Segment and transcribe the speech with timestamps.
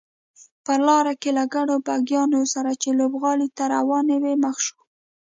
[0.65, 4.81] په لاره کې له ګڼو بګیانو سره چې لوبغالي ته روانې وې مخ شوو.